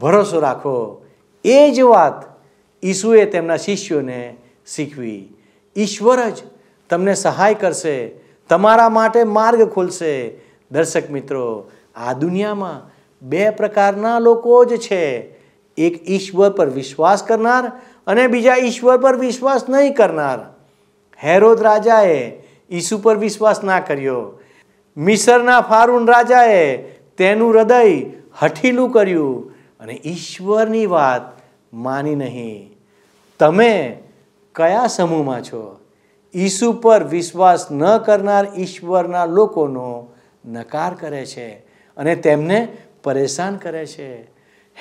[0.00, 1.04] ભરોસો રાખો.
[1.48, 2.38] એ જ વાત
[2.84, 5.34] ઈસુએ તેમના શિષ્યોને શીખવી.
[5.76, 6.42] ઈશ્વર જ
[6.90, 8.08] તમને સહાય કરશે,
[8.48, 10.40] તમારા માટે માર્ગ ખોલશે.
[10.70, 12.90] દર્શક મિત્રો, આ દુનિયામાં
[13.22, 15.18] બે પ્રકારના લોકો જ છે.
[15.78, 17.72] એક ઈશ્વર પર વિશ્વાસ કરનાર
[18.06, 20.38] અને બીજા ઈશ્વર પર વિશ્વાસ નહીં કરનાર.
[21.24, 24.40] હેરોદ રાજાએ ઈસુ પર વિશ્વાસ ના કર્યો.
[24.96, 26.76] મિસરના ફારૂન રાજાએ
[27.18, 28.02] તેનું હૃદય
[28.40, 29.54] હઠીલું કર્યું.
[29.80, 31.37] અને ઈશ્વરની વાત
[31.72, 32.76] માની નહીં.
[33.38, 33.98] તમે
[34.54, 35.80] કયા સમૂહમાં છો?
[36.34, 40.08] ઈસુ પર વિશ્વાસ ન કરનાર ઈશ્વરના લોકોનો
[40.44, 41.48] નકાર કરે છે
[41.96, 42.68] અને તેમને
[43.02, 44.22] પરેશાન કરે છે.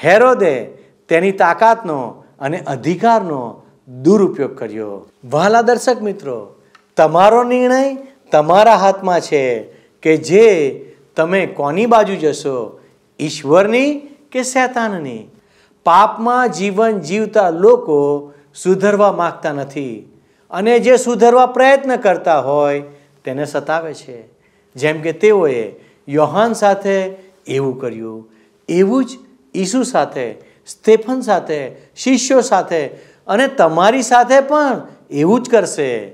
[0.03, 0.65] હેરોદે
[1.09, 3.61] તેની તાકાતનો અને અધિકારનો
[4.01, 5.09] દુરુપયોગ કર્યો.
[5.29, 6.55] વહાલા દર્શક મિત્રો,
[6.97, 7.97] તમારો નિર્ણય
[8.31, 9.63] તમારા હાથમાં છે
[10.01, 10.73] કે જે
[11.15, 12.79] તમે કોની બાજુ જશો?
[13.19, 13.99] ઈશ્વરની
[14.31, 15.27] કે શૈતાનની?
[15.87, 20.19] પાપમાં જીવન જીવતા લોકો સુધરવા માંગતા નથી.
[20.51, 22.79] અને જે સુધરવા પ્રયત્ન કરતા હોય,
[23.23, 24.23] તેને સતાવે છે.
[24.75, 25.71] જેમ કે તેઓએ
[26.07, 27.05] યોહાન સાથે
[27.47, 28.31] એવું કર્યું.
[28.69, 29.09] એવું જ
[29.55, 30.33] ઈસુ સાથે
[30.67, 32.87] સ્ટેફન સાથે, શિષ્યો સાથે
[33.27, 36.07] અને તમારી સાથે પણ એવું જ કરશે.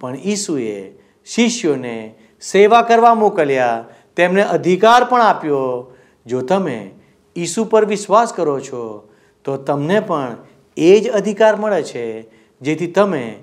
[0.00, 0.92] પણ ઈસુએ
[1.26, 3.84] શિષ્યોને સેવા કરવા મોકલ્યા.
[4.16, 5.94] તેમને અધિકાર પણ આપ્યો.
[6.26, 6.90] જો તમે
[7.36, 9.09] ઈસુ પર વિશ્વાસ કરો છો
[9.44, 10.36] તો તમને પણ
[10.76, 12.22] એ જ અધિકાર મળે છે,
[12.60, 13.42] જેથી તમે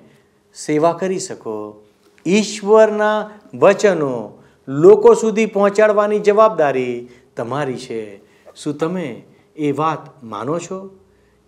[0.54, 1.84] સેવા કરી શકો.
[2.26, 8.20] ઈશ્વરના વચનો લોકો સુધી પહોંચાડવાની જવાબદારી તમારી છે.
[8.56, 9.22] શું તમે
[9.56, 10.90] એ વાત માનો છો?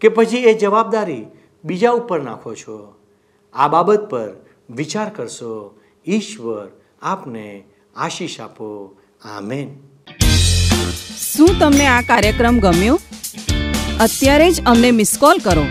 [0.00, 1.26] કે પછી એ જવાબદારી
[1.64, 2.94] બીજા ઉપર નાખો છો?
[3.54, 4.30] આ બાબત પર
[4.70, 5.78] વિચાર કરશો.
[6.06, 6.68] ઈશ્વર
[7.02, 7.64] આપને
[7.96, 8.96] આશીષ આપો.
[9.24, 9.74] આમેન.
[11.32, 12.98] શું તમને આ કાર્યક્રમ ગમ્યો?
[14.04, 15.64] અત્યારે જ અમને મિસ કોલ કરો.